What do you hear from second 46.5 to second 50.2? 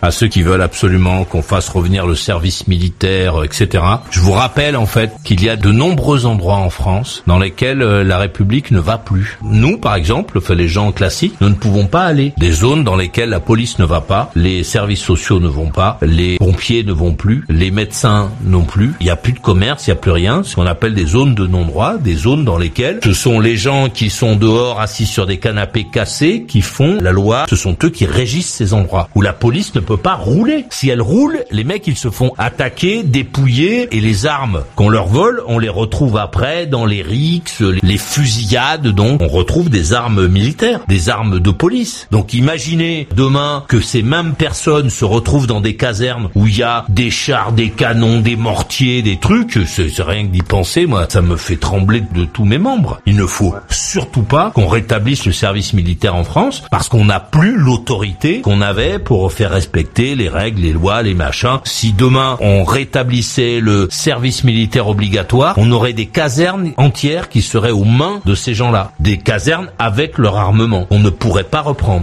y a des chars, des canons, des mortiers, des trucs. C'est